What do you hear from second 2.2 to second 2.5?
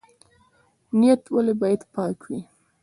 وي؟